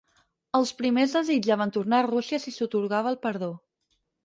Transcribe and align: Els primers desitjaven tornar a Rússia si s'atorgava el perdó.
Els 0.59 0.71
primers 0.79 1.13
desitjaven 1.17 1.75
tornar 1.77 2.01
a 2.01 2.07
Rússia 2.09 2.41
si 2.47 2.57
s'atorgava 2.57 3.15
el 3.15 3.21
perdó. 3.29 3.53